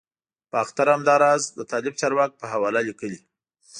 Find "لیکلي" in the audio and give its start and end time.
2.87-3.19